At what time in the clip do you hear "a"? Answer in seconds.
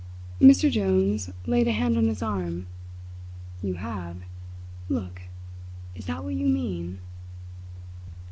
1.67-1.71